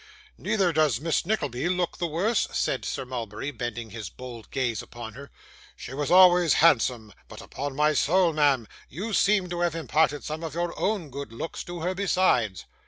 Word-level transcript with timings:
'Neither 0.35 0.73
does 0.73 0.99
Miss 0.99 1.27
Nickleby 1.27 1.69
look 1.69 1.99
the 1.99 2.07
worse,' 2.07 2.47
said 2.51 2.85
Sir 2.85 3.05
Mulberry, 3.05 3.51
bending 3.51 3.91
his 3.91 4.09
bold 4.09 4.49
gaze 4.49 4.81
upon 4.81 5.13
her. 5.13 5.29
'She 5.75 5.93
was 5.93 6.09
always 6.09 6.53
handsome, 6.55 7.13
but 7.27 7.39
upon 7.39 7.75
my 7.75 7.93
soul, 7.93 8.33
ma'am, 8.33 8.67
you 8.89 9.13
seem 9.13 9.47
to 9.51 9.59
have 9.61 9.75
imparted 9.75 10.23
some 10.23 10.43
of 10.43 10.55
your 10.55 10.73
own 10.75 11.11
good 11.11 11.31
looks 11.31 11.63
to 11.65 11.81
her 11.81 11.93
besides. 11.93 12.65